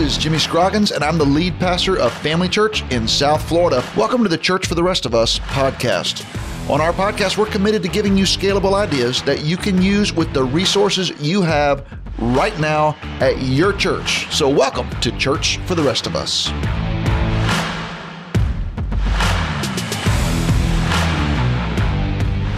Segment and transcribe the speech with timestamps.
[0.00, 3.84] is Jimmy Scroggins, and I'm the lead pastor of Family Church in South Florida.
[3.94, 6.24] Welcome to the Church for the Rest of Us podcast.
[6.70, 10.32] On our podcast, we're committed to giving you scalable ideas that you can use with
[10.32, 11.86] the resources you have
[12.18, 14.32] right now at your church.
[14.34, 16.46] So, welcome to Church for the Rest of Us.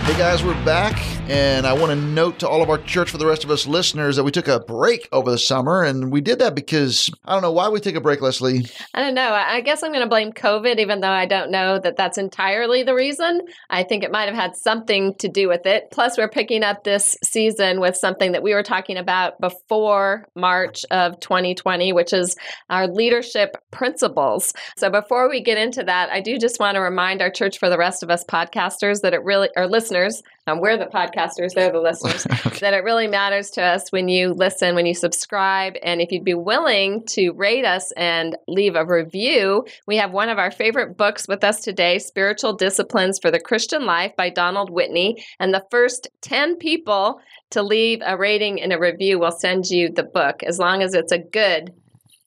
[0.06, 0.96] Hey guys, we're back
[1.32, 3.66] and I want to note to all of our church for the rest of us
[3.66, 5.82] listeners that we took a break over the summer.
[5.82, 8.66] And we did that because I don't know why we take a break, Leslie.
[8.92, 9.32] I don't know.
[9.32, 12.82] I guess I'm going to blame COVID, even though I don't know that that's entirely
[12.82, 13.40] the reason.
[13.70, 15.84] I think it might have had something to do with it.
[15.90, 20.84] Plus, we're picking up this season with something that we were talking about before March
[20.90, 22.36] of 2020, which is
[22.68, 24.52] our leadership principles.
[24.76, 27.70] So, before we get into that, I do just want to remind our church for
[27.70, 31.70] the rest of us podcasters that it really, or listeners, um, we're the podcasters, they're
[31.70, 32.58] the listeners, okay.
[32.58, 35.74] that it really matters to us when you listen, when you subscribe.
[35.84, 40.28] And if you'd be willing to rate us and leave a review, we have one
[40.28, 44.70] of our favorite books with us today Spiritual Disciplines for the Christian Life by Donald
[44.70, 45.24] Whitney.
[45.38, 49.90] And the first 10 people to leave a rating and a review will send you
[49.90, 51.72] the book as long as it's a good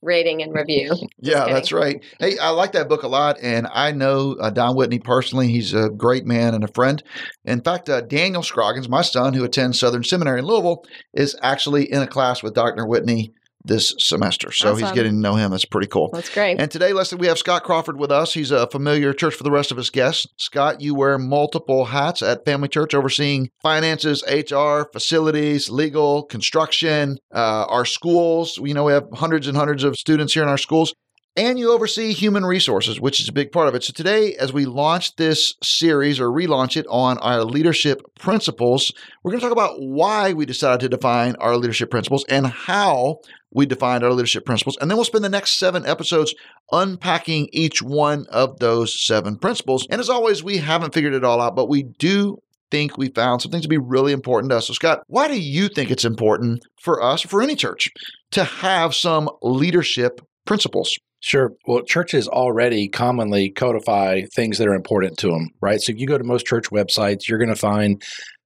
[0.05, 0.93] rating and review.
[1.19, 2.03] yeah, that's right.
[2.19, 5.47] Hey, I like that book a lot, and I know uh, Don Whitney personally.
[5.47, 7.03] He's a great man and a friend.
[7.43, 11.91] In fact, uh, Daniel Scroggins, my son, who attends Southern Seminary in Louisville, is actually
[11.91, 12.85] in a class with Dr.
[12.85, 13.33] Whitney
[13.65, 14.51] this semester.
[14.51, 14.83] So awesome.
[14.83, 15.51] he's getting to know him.
[15.51, 16.09] That's pretty cool.
[16.13, 16.59] That's great.
[16.59, 18.33] And today, Leslie, we have Scott Crawford with us.
[18.33, 20.27] He's a familiar church for the rest of his guests.
[20.37, 27.65] Scott, you wear multiple hats at Family Church, overseeing finances, HR, facilities, legal, construction, uh,
[27.67, 28.57] our schools.
[28.57, 30.93] You know, we have hundreds and hundreds of students here in our schools
[31.35, 33.83] and you oversee human resources, which is a big part of it.
[33.83, 38.91] So, today, as we launch this series or relaunch it on our leadership principles,
[39.23, 43.19] we're going to talk about why we decided to define our leadership principles and how
[43.51, 44.77] we defined our leadership principles.
[44.79, 46.33] And then we'll spend the next seven episodes
[46.71, 49.87] unpacking each one of those seven principles.
[49.89, 52.37] And as always, we haven't figured it all out, but we do
[52.71, 54.67] think we found some things to be really important to us.
[54.67, 57.89] So, Scott, why do you think it's important for us, for any church,
[58.31, 60.97] to have some leadership principles?
[61.25, 61.53] Sure.
[61.65, 65.81] Well, churches already commonly codify things that are important to them, right?
[65.81, 68.03] So if you go to most church websites, you're going to find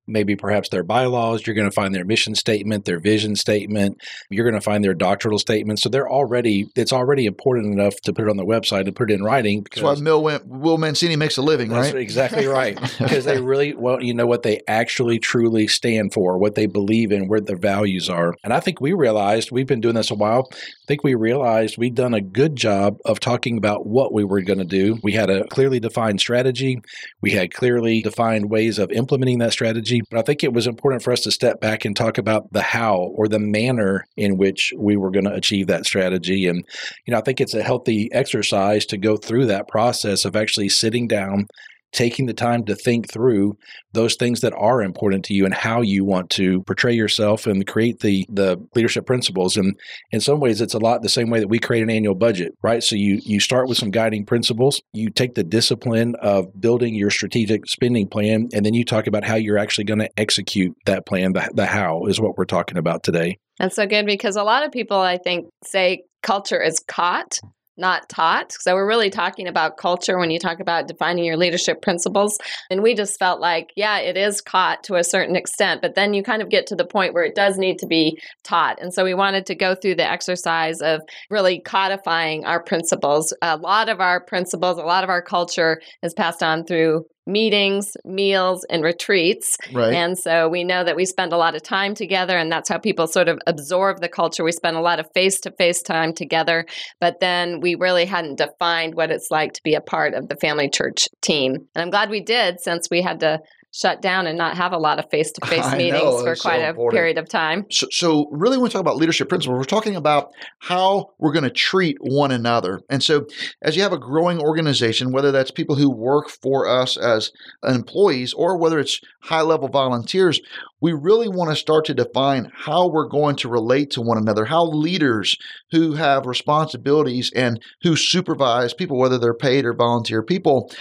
[0.10, 4.44] maybe perhaps their bylaws, you're going to find their mission statement, their vision statement, you're
[4.44, 5.80] going to find their doctrinal statement.
[5.80, 9.12] So they're already it's already important enough to put it on the website and put
[9.12, 9.66] it in writing.
[9.70, 11.94] That's why Will, Will Mancini makes a living, right?
[11.94, 12.76] exactly right.
[13.00, 17.12] because they really well, you know what they actually truly stand for, what they believe
[17.12, 18.34] in, where their values are.
[18.44, 20.50] And I think we realized we've been doing this a while.
[20.90, 24.58] Think we realized we'd done a good job of talking about what we were going
[24.58, 24.98] to do.
[25.04, 26.82] We had a clearly defined strategy.
[27.22, 31.04] We had clearly defined ways of implementing that strategy but I think it was important
[31.04, 34.74] for us to step back and talk about the how or the manner in which
[34.78, 36.48] we were going to achieve that strategy.
[36.48, 36.66] And,
[37.06, 40.70] you know, I think it's a healthy exercise to go through that process of actually
[40.70, 41.48] sitting down
[41.92, 43.58] taking the time to think through
[43.94, 47.66] those things that are important to you and how you want to portray yourself and
[47.66, 49.58] create the the leadership principles.
[49.58, 49.80] And
[50.12, 52.54] in some ways it's a lot the same way that we create an annual budget
[52.62, 52.84] right?
[52.84, 54.82] So you you start with some guiding principles.
[54.94, 59.24] You take the discipline of building your strategic spending plan and then you talk about
[59.24, 62.78] how you're actually going to execute that plan the, the how is what we're talking
[62.78, 63.38] about today.
[63.58, 67.40] That's so good because a lot of people i think say culture is caught
[67.80, 68.54] not taught.
[68.60, 72.38] So we're really talking about culture when you talk about defining your leadership principles.
[72.70, 76.14] And we just felt like, yeah, it is caught to a certain extent, but then
[76.14, 78.82] you kind of get to the point where it does need to be taught.
[78.82, 83.34] And so we wanted to go through the exercise of really codifying our principles.
[83.42, 87.96] A lot of our principles, a lot of our culture is passed on through meetings,
[88.04, 89.58] meals, and retreats.
[89.72, 89.94] Right.
[89.94, 92.78] And so we know that we spend a lot of time together, and that's how
[92.78, 94.44] people sort of absorb the culture.
[94.44, 96.66] We spend a lot of face to face time together,
[97.00, 100.36] but then we really hadn't defined what it's like to be a part of the
[100.36, 101.56] family church team.
[101.76, 103.40] And I'm glad we did since we had to
[103.72, 106.60] shut down and not have a lot of face to face meetings know, for quite
[106.60, 106.94] so a important.
[106.94, 107.66] period of time.
[107.70, 111.44] So, so, really, when we talk about leadership principles, we're talking about how we're going
[111.44, 112.82] to treat one another.
[112.90, 113.28] And so,
[113.62, 117.32] as you have a growing organization, whether that's people who work for us as
[117.64, 120.42] employees or whether it's high level volunteers,
[120.82, 124.46] we really want to start to define how we're going to relate to one another,
[124.46, 125.36] how leaders
[125.72, 130.72] who have responsibilities and who supervise people, whether they're paid or volunteer people,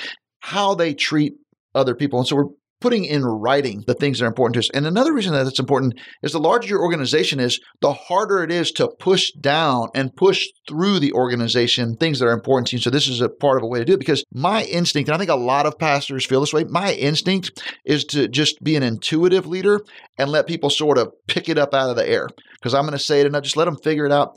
[0.40, 1.34] how they treat
[1.74, 2.18] other people.
[2.18, 2.44] And so we're
[2.80, 4.70] putting in writing the things that are important to us.
[4.70, 8.50] And another reason that it's important is the larger your organization is, the harder it
[8.50, 12.82] is to push down and push through the organization things that are important to you.
[12.82, 15.14] So this is a part of a way to do it because my instinct, and
[15.14, 18.76] I think a lot of pastors feel this way, my instinct is to just be
[18.76, 19.80] an intuitive leader
[20.16, 22.28] and let people sort of pick it up out of the air.
[22.54, 24.36] Because I'm going to say it and I just let them figure it out.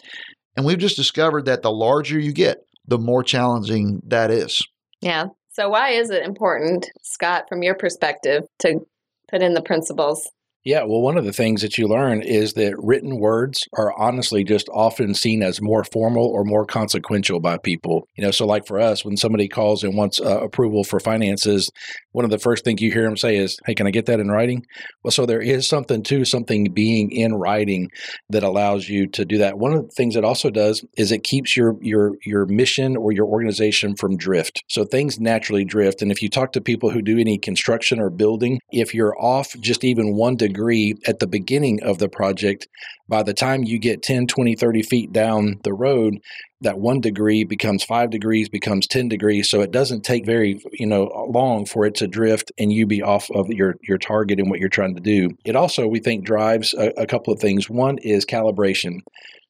[0.56, 4.66] And we've just discovered that the larger you get, the more challenging that is.
[5.02, 5.28] Yeah.
[5.54, 8.80] So, why is it important, Scott, from your perspective, to
[9.30, 10.30] put in the principles
[10.64, 14.44] yeah, well, one of the things that you learn is that written words are honestly
[14.44, 18.08] just often seen as more formal or more consequential by people.
[18.16, 21.72] You know, so like for us, when somebody calls and wants uh, approval for finances,
[22.12, 24.20] one of the first things you hear them say is, "Hey, can I get that
[24.20, 24.64] in writing?"
[25.04, 27.90] Well, so there is something to something being in writing
[28.30, 29.58] that allows you to do that.
[29.58, 33.12] One of the things it also does is it keeps your your your mission or
[33.12, 34.64] your organization from drift.
[34.68, 38.12] So things naturally drift, and if you talk to people who do any construction or
[38.12, 42.68] building, if you're off just even one degree degree at the beginning of the project,
[43.08, 46.20] by the time you get 10, 20, 30 feet down the road,
[46.62, 49.50] that one degree becomes five degrees, becomes 10 degrees.
[49.50, 53.02] So it doesn't take very, you know, long for it to drift and you be
[53.02, 55.32] off of your, your target and what you're trying to do.
[55.44, 57.70] It also, we think, drives a, a couple of things.
[57.70, 59.00] One is calibration.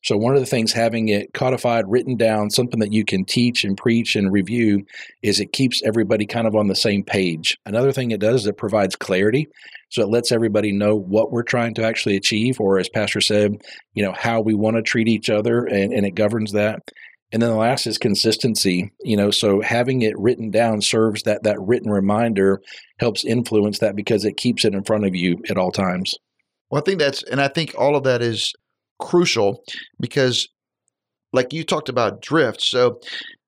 [0.03, 3.63] So, one of the things having it codified, written down, something that you can teach
[3.63, 4.85] and preach and review,
[5.21, 7.57] is it keeps everybody kind of on the same page.
[7.65, 9.47] Another thing it does is it provides clarity.
[9.89, 13.61] So, it lets everybody know what we're trying to actually achieve, or as Pastor said,
[13.93, 16.79] you know, how we want to treat each other, and, and it governs that.
[17.31, 18.91] And then the last is consistency.
[19.03, 22.61] You know, so having it written down serves that that written reminder
[22.99, 26.15] helps influence that because it keeps it in front of you at all times.
[26.69, 28.53] Well, I think that's, and I think all of that is
[29.01, 29.63] crucial
[29.99, 30.47] because,
[31.33, 32.61] like you talked about drift.
[32.61, 33.01] So,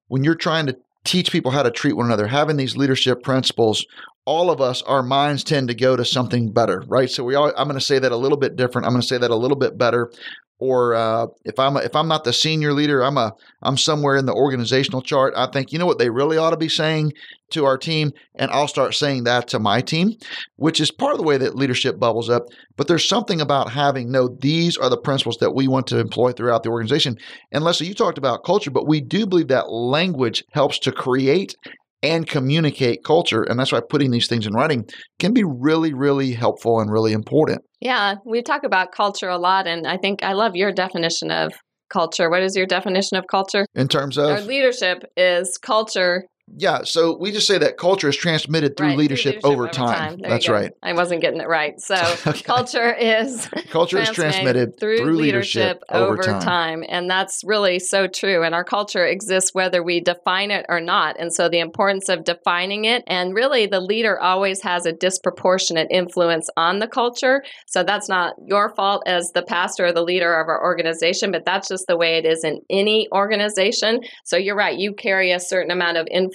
[0.07, 3.85] when you're trying to teach people how to treat one another, having these leadership principles,
[4.25, 7.09] all of us, our minds tend to go to something better, right?
[7.09, 8.85] So we all, I'm going to say that a little bit different.
[8.85, 10.11] I'm going to say that a little bit better
[10.59, 14.15] or uh, if I'm a, if I'm not the senior leader, I'm a I'm somewhere
[14.15, 15.33] in the organizational chart.
[15.35, 17.13] I think you know what they really ought to be saying
[17.51, 20.11] to our team, and I'll start saying that to my team,
[20.55, 22.43] which is part of the way that leadership bubbles up.
[22.77, 26.31] But there's something about having no these are the principles that we want to employ
[26.31, 27.17] throughout the organization.
[27.51, 31.55] And Leslie, you talked about culture, but we do believe that language helps to create
[32.03, 33.43] and communicate culture.
[33.43, 34.85] And that's why putting these things in writing
[35.19, 37.61] can be really, really helpful and really important.
[37.83, 39.67] Yeah, we talk about culture a lot.
[39.67, 41.53] And I think I love your definition of
[41.89, 42.29] culture.
[42.29, 43.65] What is your definition of culture?
[43.75, 44.29] In terms of?
[44.29, 46.25] Our leadership is culture
[46.57, 49.71] yeah, so we just say that culture is transmitted through, right, leadership, leadership, over, over
[49.71, 50.19] time.
[50.19, 50.29] time.
[50.29, 50.71] That's right.
[50.83, 51.79] I wasn't getting it right.
[51.79, 51.95] So
[52.27, 52.41] okay.
[52.41, 56.41] culture is culture is transmitted through, through leadership, leadership, over time.
[56.41, 56.83] time.
[56.87, 58.43] And that's really so true.
[58.43, 61.15] And our culture exists whether we define it or not.
[61.17, 65.87] And so the importance of defining it and really the leader always has a disproportionate
[65.91, 67.43] influence on the culture.
[67.67, 71.45] So that's not your fault as the pastor or the leader of our organization, but
[71.45, 74.01] that's just the way it is in any organization.
[74.25, 76.32] So you're right, you carry a certain amount of influence.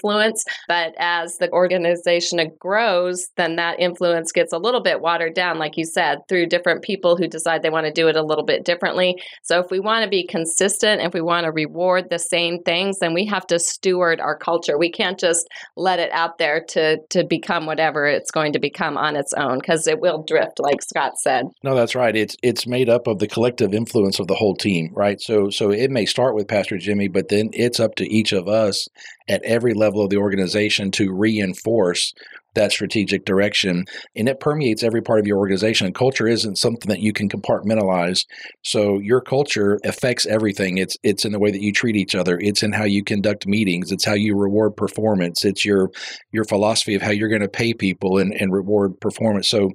[0.67, 5.59] But but as the organization grows, then that influence gets a little bit watered down,
[5.59, 8.45] like you said, through different people who decide they want to do it a little
[8.45, 9.21] bit differently.
[9.43, 13.01] So if we want to be consistent, if we want to reward the same things,
[13.01, 14.79] then we have to steward our culture.
[14.79, 15.47] We can't just
[15.77, 19.59] let it out there to to become whatever it's going to become on its own
[19.59, 21.47] because it will drift, like Scott said.
[21.63, 22.15] No, that's right.
[22.15, 25.21] It's it's made up of the collective influence of the whole team, right?
[25.21, 28.49] So so it may start with Pastor Jimmy, but then it's up to each of
[28.49, 28.89] us
[29.29, 32.15] at every level of the organization to reinforce
[32.55, 33.85] that strategic direction
[34.17, 35.87] and it permeates every part of your organization.
[35.87, 38.27] And culture isn't something that you can compartmentalize.
[38.63, 40.79] So your culture affects everything.
[40.79, 42.39] It's it's in the way that you treat each other.
[42.41, 43.93] It's in how you conduct meetings.
[43.93, 45.45] It's how you reward performance.
[45.45, 45.91] It's your
[46.33, 49.49] your philosophy of how you're going to pay people and, and reward performance.
[49.49, 49.71] So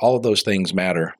[0.00, 1.14] all of those things matter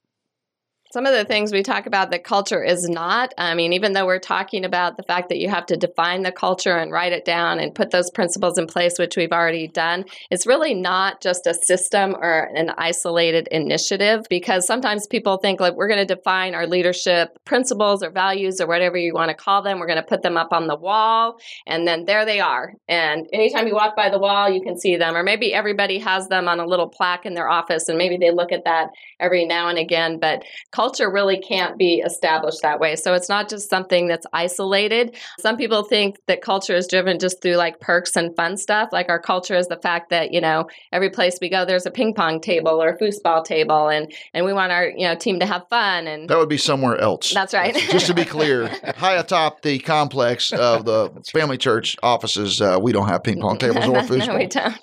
[0.93, 3.35] some of the things we talk about that culture is not.
[3.37, 6.33] I mean, even though we're talking about the fact that you have to define the
[6.33, 10.07] culture and write it down and put those principles in place, which we've already done,
[10.31, 15.75] it's really not just a system or an isolated initiative because sometimes people think like
[15.75, 19.63] we're going to define our leadership principles or values or whatever you want to call
[19.63, 19.79] them.
[19.79, 22.73] We're going to put them up on the wall and then there they are.
[22.89, 25.15] And anytime you walk by the wall, you can see them.
[25.17, 28.31] Or maybe everybody has them on a little plaque in their office and maybe they
[28.31, 28.89] look at that
[29.21, 30.19] every now and again.
[30.19, 30.45] But
[30.89, 32.97] culture really can't be established that way.
[32.97, 35.15] So it's not just something that's isolated.
[35.39, 38.89] Some people think that culture is driven just through like perks and fun stuff.
[38.91, 41.91] Like our culture is the fact that, you know, every place we go there's a
[41.91, 45.41] ping pong table or a foosball table and and we want our, you know, team
[45.41, 47.35] to have fun and That would be somewhere else.
[47.35, 47.75] That's right.
[47.91, 52.93] just to be clear, high atop the complex of the family church offices, uh, we
[52.93, 54.29] don't have ping pong tables or foosball.
[54.29, 54.79] no, we don't.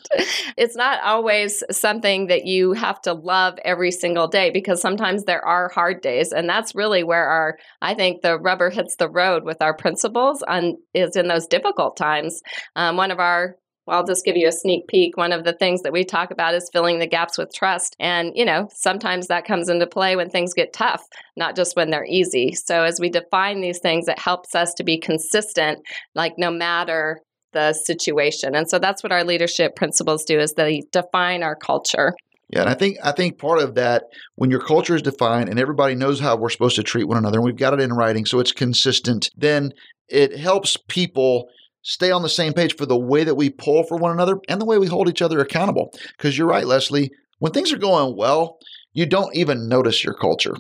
[0.55, 5.43] It's not always something that you have to love every single day because sometimes there
[5.43, 6.31] are hard hard days.
[6.31, 10.41] And that's really where our, I think the rubber hits the road with our principles
[10.47, 12.41] on is in those difficult times.
[12.75, 15.15] Um, one of our well, I'll just give you a sneak peek.
[15.15, 17.95] One of the things that we talk about is filling the gaps with trust.
[17.99, 21.03] And, you know, sometimes that comes into play when things get tough,
[21.37, 22.53] not just when they're easy.
[22.53, 25.81] So as we define these things, it helps us to be consistent,
[26.15, 27.19] like no matter
[27.53, 28.55] the situation.
[28.55, 32.15] And so that's what our leadership principles do is they define our culture.
[32.49, 34.03] Yeah, and I think I think part of that
[34.35, 37.39] when your culture is defined and everybody knows how we're supposed to treat one another
[37.39, 39.73] and we've got it in writing so it's consistent, then
[40.09, 41.47] it helps people
[41.81, 44.61] stay on the same page for the way that we pull for one another and
[44.61, 45.91] the way we hold each other accountable.
[46.17, 48.57] Because you're right, Leslie, when things are going well,
[48.93, 50.55] you don't even notice your culture.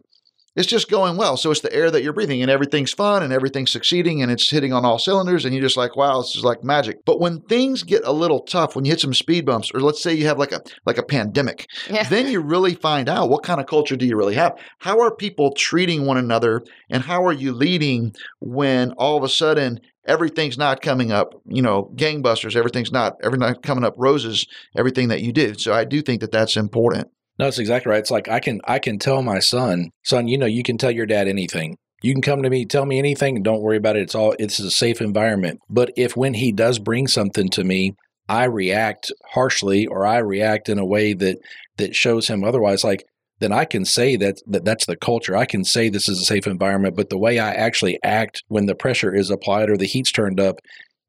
[0.55, 1.35] It's just going well.
[1.35, 4.49] So it's the air that you're breathing and everything's fun and everything's succeeding and it's
[4.49, 7.03] hitting on all cylinders and you're just like, wow, this is like magic.
[7.05, 10.01] But when things get a little tough, when you hit some speed bumps, or let's
[10.01, 12.03] say you have like a like a pandemic, yeah.
[12.03, 14.57] then you really find out what kind of culture do you really have?
[14.79, 19.29] How are people treating one another and how are you leading when all of a
[19.29, 24.47] sudden everything's not coming up, you know, gangbusters, everything's not everything coming up roses,
[24.77, 25.53] everything that you do.
[25.55, 27.09] So I do think that that's important.
[27.37, 27.99] No, that's exactly right.
[27.99, 30.91] It's like I can I can tell my son, son, you know, you can tell
[30.91, 31.77] your dad anything.
[32.01, 34.03] You can come to me, tell me anything, don't worry about it.
[34.03, 35.59] It's all it's a safe environment.
[35.69, 37.95] But if when he does bring something to me,
[38.29, 41.37] I react harshly or I react in a way that
[41.77, 43.03] that shows him otherwise, like
[43.39, 45.35] then I can say that, that that's the culture.
[45.35, 48.65] I can say this is a safe environment, but the way I actually act when
[48.65, 50.59] the pressure is applied or the heat's turned up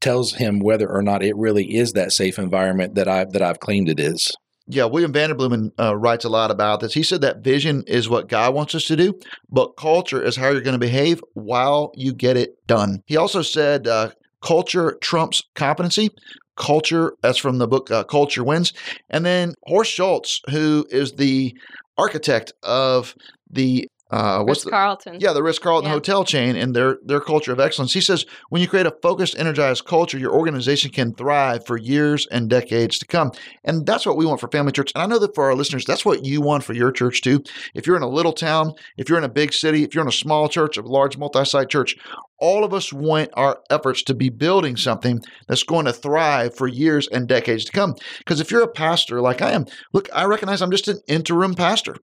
[0.01, 3.61] tells him whether or not it really is that safe environment that I that I've
[3.61, 4.33] claimed it is.
[4.69, 6.93] Yeah, William Vanderbloemen uh, writes a lot about this.
[6.93, 9.19] He said that vision is what God wants us to do,
[9.49, 13.03] but culture is how you're going to behave while you get it done.
[13.07, 14.11] He also said uh,
[14.43, 16.11] culture trumps competency.
[16.57, 18.73] Culture, that's from the book uh, Culture Wins.
[19.11, 21.57] And then Horst Schulze, who is the
[21.99, 23.15] architect of
[23.51, 25.17] the uh, what's Ritz Carlton?
[25.21, 25.95] Yeah, the Ritz Carlton yeah.
[25.95, 27.93] hotel chain and their their culture of excellence.
[27.93, 32.27] He says when you create a focused, energized culture, your organization can thrive for years
[32.31, 33.33] and decades to come.
[33.65, 34.93] And that's what we want for Family Church.
[34.95, 37.43] And I know that for our listeners, that's what you want for your church too.
[37.75, 40.09] If you're in a little town, if you're in a big city, if you're in
[40.09, 41.97] a small church, a large multi-site church,
[42.39, 46.67] all of us want our efforts to be building something that's going to thrive for
[46.67, 47.95] years and decades to come.
[48.19, 51.55] Because if you're a pastor like I am, look, I recognize I'm just an interim
[51.55, 51.97] pastor.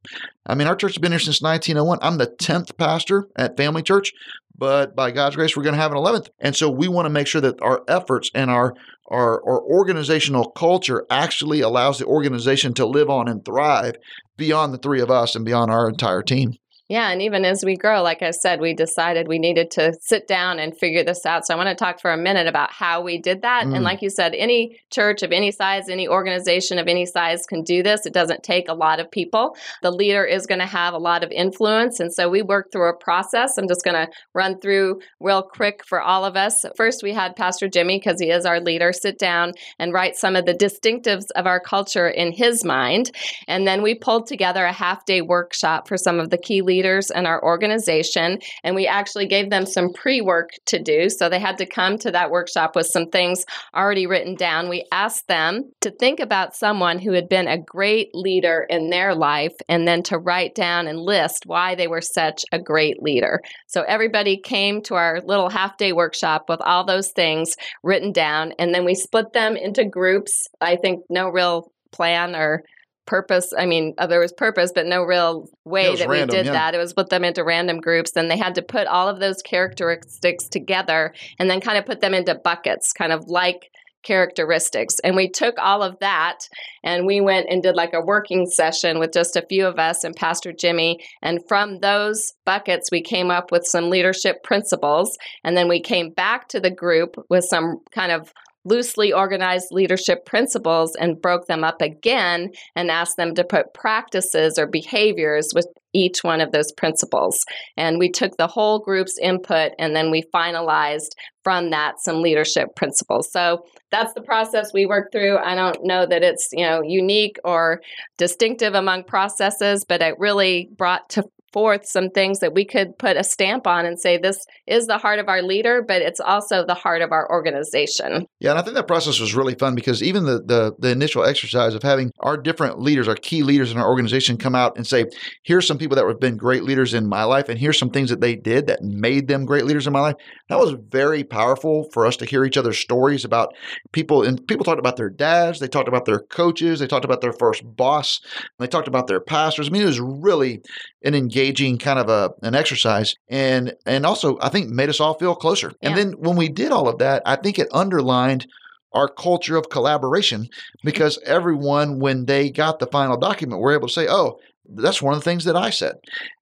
[0.46, 2.00] I mean, our church has been here since 1901.
[2.02, 4.12] I'm the 10th pastor at Family Church,
[4.56, 6.30] but by God's grace, we're going to have an 11th.
[6.40, 8.74] And so we want to make sure that our efforts and our
[9.10, 13.96] our, our organizational culture actually allows the organization to live on and thrive
[14.38, 16.56] beyond the three of us and beyond our entire team.
[16.94, 20.28] Yeah, and even as we grow, like I said, we decided we needed to sit
[20.28, 21.44] down and figure this out.
[21.44, 23.66] So I want to talk for a minute about how we did that.
[23.66, 23.78] Mm.
[23.78, 27.64] And like you said, any church of any size, any organization of any size can
[27.64, 28.06] do this.
[28.06, 29.58] It doesn't take a lot of people.
[29.82, 32.00] The leader is going to have a lot of influence.
[32.00, 33.58] And so we worked through a process.
[33.58, 36.64] I'm just going to run through real quick for all of us.
[36.78, 40.36] First, we had Pastor Jimmy, because he is our leader, sit down and write some
[40.36, 43.10] of the distinctives of our culture in his mind.
[43.48, 46.83] And then we pulled together a half day workshop for some of the key leaders
[46.84, 51.10] leaders in our organization, and we actually gave them some pre work to do.
[51.10, 54.70] So they had to come to that workshop with some things already written down.
[54.70, 59.16] We asked them to think about someone who had been a great leader in their
[59.16, 63.40] life and then to write down and list why they were such a great leader.
[63.68, 68.54] So everybody came to our little half day workshop with all those things written down,
[68.60, 70.32] and then we split them into groups.
[70.60, 72.64] I think no real plan or
[73.06, 73.54] purpose.
[73.58, 76.54] I mean, there was purpose, but no real way that random, we did yeah.
[76.54, 76.76] that.
[76.76, 78.16] It was put them into random groups.
[78.16, 82.02] and they had to put all of those characteristics together and then kind of put
[82.02, 83.70] them into buckets, kind of like
[84.04, 84.96] characteristics.
[85.04, 86.40] And we took all of that
[86.84, 90.04] and we went and did like a working session with just a few of us
[90.04, 91.00] and Pastor Jimmy.
[91.22, 95.18] And from those buckets, we came up with some leadership principles.
[95.44, 98.32] And then we came back to the group with some kind of
[98.66, 104.58] loosely organized leadership principles and broke them up again and asked them to put practices
[104.58, 107.46] or behaviors with each one of those principles.
[107.78, 111.12] And we took the whole group's input and then we finalized
[111.44, 113.32] from that some leadership principles.
[113.32, 115.38] So that's the process we work through.
[115.38, 117.82] I don't know that it's, you know, unique or
[118.18, 123.16] distinctive among processes, but it really brought to forth some things that we could put
[123.16, 126.66] a stamp on and say this is the heart of our leader, but it's also
[126.66, 128.26] the heart of our organization.
[128.40, 131.24] Yeah, and I think that process was really fun because even the the, the initial
[131.24, 134.86] exercise of having our different leaders, our key leaders in our organization come out and
[134.86, 135.06] say,
[135.44, 138.10] here's some people that have been great leaders in my life, and here's some things
[138.10, 140.16] that they did that made them great leaders in my life.
[140.50, 143.54] That was very powerful for us to hear each other's stories about
[143.92, 147.22] people and people talked about their dads, they talked about their coaches, they talked about
[147.22, 148.20] their first boss,
[148.60, 149.68] they talked about their pastors.
[149.68, 150.62] I mean, it was really
[151.04, 155.14] an engaging kind of a an exercise and and also I think made us all
[155.16, 155.74] feel closer.
[155.82, 155.90] Yeah.
[155.90, 158.48] And then when we did all of that, I think it underlined
[158.94, 160.48] our culture of collaboration
[160.84, 164.38] because everyone, when they got the final document, were able to say, oh,
[164.76, 165.96] that's one of the things that I said.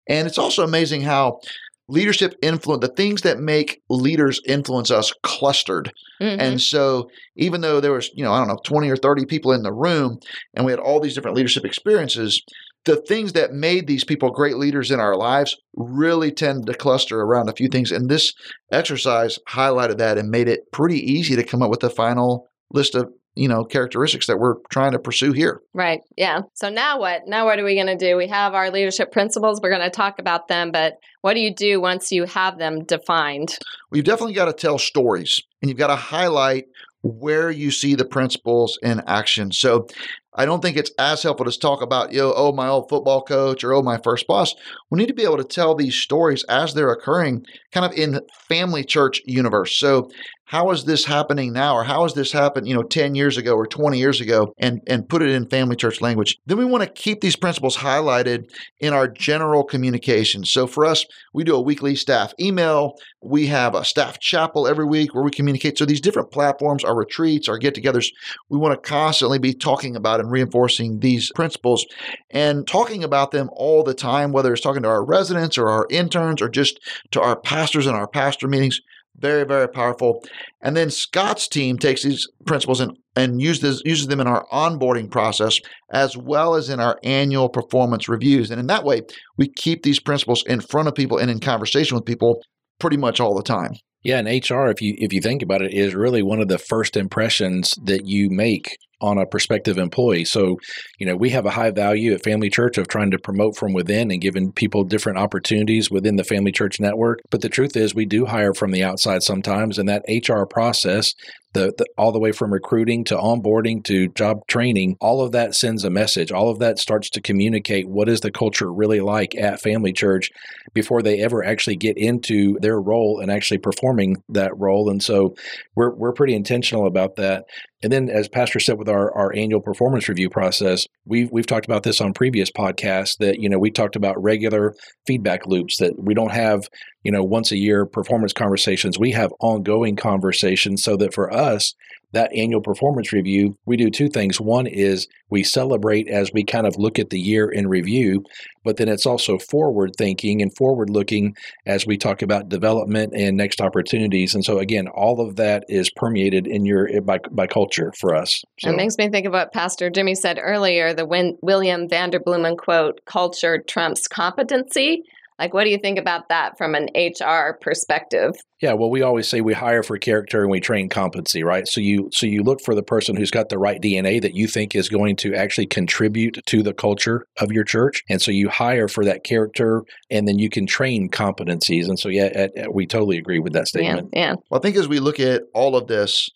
[0.08, 1.40] And it's also amazing how
[1.88, 5.92] leadership influence the things that make leaders influence us clustered
[6.22, 6.38] Mhm.
[6.40, 9.52] and so even though there was you know i don't know 20 or 30 people
[9.52, 10.18] in the room
[10.54, 12.42] and we had all these different leadership experiences
[12.86, 17.22] the things that made these people great leaders in our lives really tend to cluster
[17.22, 18.34] around a few things and this
[18.72, 22.96] exercise highlighted that and made it pretty easy to come up with the final list
[22.96, 26.02] of you know characteristics that we're trying to pursue here Right.
[26.18, 26.42] Yeah.
[26.54, 27.22] So now what?
[27.28, 28.18] Now what are we going to do?
[28.18, 29.62] We have our leadership principles.
[29.62, 32.84] We're going to talk about them, but what do you do once you have them
[32.84, 33.58] defined?
[33.90, 36.66] Well, you've definitely got to tell stories and you've got to highlight
[37.04, 39.52] where you see the principles in action.
[39.52, 39.88] So
[40.34, 43.64] I don't think it's as helpful to talk about, yo, oh, my old football coach
[43.64, 44.56] or oh, my first boss.
[44.90, 48.22] We need to be able to tell these stories as they're occurring kind of in
[48.48, 49.78] family church universe.
[49.78, 50.10] So
[50.52, 51.74] how is this happening now?
[51.74, 54.82] Or how has this happened you know 10 years ago or 20 years ago and
[54.86, 56.38] and put it in family church language?
[56.46, 60.44] Then we want to keep these principles highlighted in our general communication.
[60.44, 62.96] So for us we do a weekly staff email.
[63.22, 65.78] We have a staff chapel every week where we communicate.
[65.78, 68.10] So these different platforms our retreats our get-togethers
[68.50, 71.86] we want to constantly be talking about and reinforcing these principles
[72.30, 75.88] and talking about them all the time whether it's talking to our residents or our
[75.90, 76.78] interns or just
[77.12, 78.82] to our pastors in our pastor meetings
[79.18, 80.24] very, very powerful.
[80.62, 85.10] And then Scott's team takes these principles and, and uses, uses them in our onboarding
[85.10, 85.60] process
[85.92, 88.52] as well as in our annual performance reviews.
[88.52, 89.02] And in that way,
[89.38, 92.42] we keep these principles in front of people and in conversation with people
[92.80, 93.74] pretty much all the time.
[94.04, 96.58] Yeah, and HR, if you if you think about it, is really one of the
[96.58, 100.26] first impressions that you make on a prospective employee.
[100.26, 100.58] So,
[101.00, 103.74] you know, we have a high value at Family Church of trying to promote from
[103.74, 107.20] within and giving people different opportunities within the Family Church network.
[107.30, 111.14] But the truth is, we do hire from the outside sometimes, and that HR process
[111.54, 115.56] the, the, all the way from recruiting to onboarding to job training all of that
[115.56, 116.32] sends a message.
[116.32, 120.30] All of that starts to communicate what is the culture really like at family church
[120.74, 124.90] before they ever actually get into their role and actually performing that role.
[124.90, 125.36] And so
[125.76, 127.46] we're, we're pretty intentional about that.
[127.84, 131.66] And then as pastor said with our, our annual performance review process we've, we've talked
[131.66, 134.74] about this on previous podcasts that you know we talked about regular
[135.06, 136.68] feedback loops that we don't have
[137.04, 141.74] you know once a year performance conversations we have ongoing conversations so that for us
[142.14, 146.68] that annual performance review we do two things one is we celebrate as we kind
[146.68, 148.24] of look at the year in review
[148.64, 151.36] but then it's also forward thinking and forward looking
[151.66, 155.90] as we talk about development and next opportunities and so again all of that is
[155.96, 158.70] permeated in your by, by culture for us so.
[158.70, 163.00] It makes me think of what Pastor Jimmy said earlier the Win- William Vanderbloemen quote
[163.06, 165.04] culture trumps competency.
[165.42, 168.36] Like, what do you think about that from an HR perspective?
[168.62, 171.68] Yeah, well, we always say we hire for character and we train competency, right?
[171.68, 174.48] So you so you look for the person who's got the right DNA that you
[174.48, 178.50] think is going to actually contribute to the culture of your church, and so you
[178.50, 181.88] hire for that character, and then you can train competencies.
[181.88, 184.10] And so, yeah, we totally agree with that statement.
[184.14, 184.36] Yeah, yeah.
[184.52, 186.30] Well, I think as we look at all of this,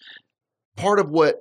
[0.77, 1.35] part of what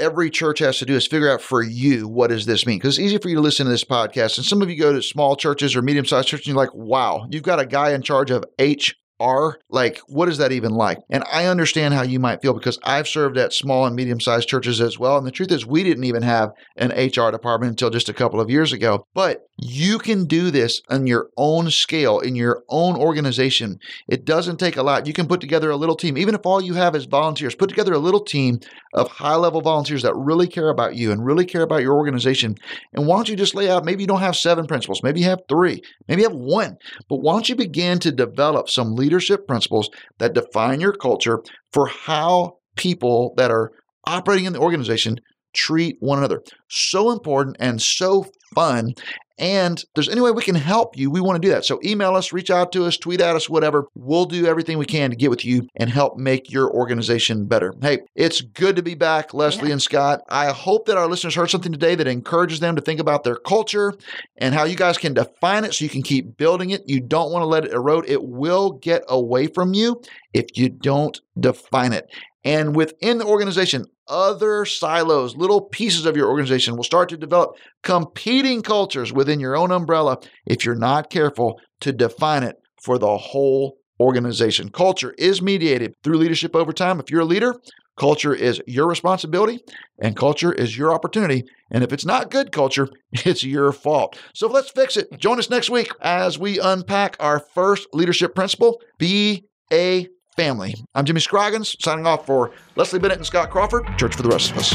[0.00, 2.78] every church has to do is figure out for you what does this mean?
[2.78, 4.92] Because it's easy for you to listen to this podcast and some of you go
[4.92, 8.02] to small churches or medium-sized churches and you're like wow you've got a guy in
[8.02, 10.98] charge of h are like what is that even like?
[11.10, 14.48] And i understand how you might feel because i've served at small and medium sized
[14.48, 17.90] churches as well and the truth is we didn't even have an hr department until
[17.90, 19.04] just a couple of years ago.
[19.14, 23.78] But you can do this on your own scale in your own organization.
[24.08, 25.06] It doesn't take a lot.
[25.06, 26.16] You can put together a little team.
[26.16, 28.60] Even if all you have is volunteers put together a little team
[28.94, 32.56] of high level volunteers that really care about you and really care about your organization.
[32.94, 35.26] And why don't you just lay out maybe you don't have seven principles maybe you
[35.26, 36.78] have three maybe you have one.
[37.08, 41.42] But why don't you begin to develop some leadership principles that define your culture
[41.72, 43.72] for how people that are
[44.06, 45.20] operating in the organization
[45.52, 46.42] treat one another.
[46.68, 48.94] So important and so fun.
[49.40, 51.64] And there's any way we can help you, we want to do that.
[51.64, 53.86] So email us, reach out to us, tweet at us, whatever.
[53.94, 57.72] We'll do everything we can to get with you and help make your organization better.
[57.80, 59.72] Hey, it's good to be back, Leslie Yeah.
[59.72, 60.20] and Scott.
[60.28, 63.36] I hope that our listeners heard something today that encourages them to think about their
[63.36, 63.94] culture
[64.36, 66.82] and how you guys can define it so you can keep building it.
[66.86, 68.04] You don't want to let it erode.
[68.08, 70.02] It will get away from you
[70.34, 72.06] if you don't define it.
[72.44, 77.56] And within the organization, other silos, little pieces of your organization will start to develop
[77.82, 83.16] competing cultures within your own umbrella if you're not careful to define it for the
[83.16, 84.70] whole organization.
[84.70, 86.98] Culture is mediated through leadership over time.
[86.98, 87.54] If you're a leader,
[87.98, 89.60] culture is your responsibility
[90.00, 91.44] and culture is your opportunity.
[91.70, 94.18] And if it's not good culture, it's your fault.
[94.34, 95.08] So let's fix it.
[95.18, 100.74] Join us next week as we unpack our first leadership principle be a family.
[100.94, 104.52] I'm Jimmy Scroggins, signing off for Leslie Bennett and Scott Crawford, Church for the Rest
[104.52, 104.74] of Us.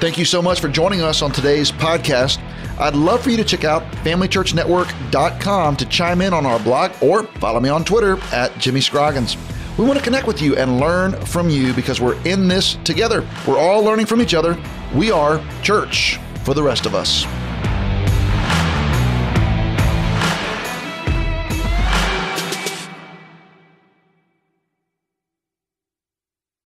[0.00, 2.38] Thank you so much for joining us on today's podcast.
[2.78, 7.22] I'd love for you to check out FamilyChurchNetwork.com to chime in on our blog or
[7.38, 9.36] follow me on Twitter at Jimmy Scroggins.
[9.78, 13.26] We want to connect with you and learn from you because we're in this together.
[13.46, 14.60] We're all learning from each other.
[14.94, 17.24] We are church for the rest of us.